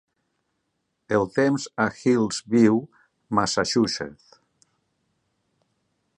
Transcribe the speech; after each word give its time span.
el 1.17 1.25
temps 1.35 1.67
a 1.85 1.87
Hillsview, 1.99 2.81
Massachusetts 3.41 4.35